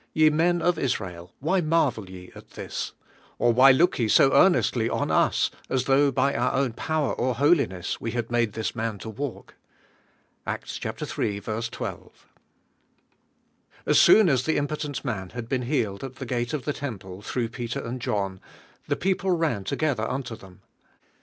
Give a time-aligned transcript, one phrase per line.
[0.13, 2.93] Ye men of Israel, why marvel ye at thial
[3.37, 7.35] or why look ye so earnestly on us, as though hy oiu own power or
[7.35, 9.53] holiness, we had matte tills man to walk?
[10.47, 11.39] (Acts iii.
[11.61, 12.25] 12).
[13.85, 17.21] AS soon as the impotent man had been healed at tie gate of the temple,
[17.21, 18.39] through Peter and Joton,
[18.87, 20.61] the peo ple ran together unto them.